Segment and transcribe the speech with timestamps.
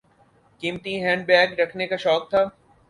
[0.61, 2.43] قیمتی handbag رکھنے کا شوق تھا۔